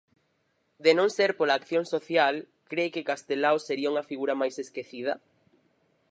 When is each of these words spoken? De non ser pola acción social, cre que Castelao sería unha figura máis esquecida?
De 0.85 0.91
non 0.99 1.09
ser 1.17 1.31
pola 1.37 1.57
acción 1.59 1.85
social, 1.95 2.35
cre 2.71 2.85
que 2.93 3.07
Castelao 3.09 3.57
sería 3.67 3.91
unha 3.93 4.07
figura 4.11 4.39
máis 4.41 4.55
esquecida? 4.63 5.13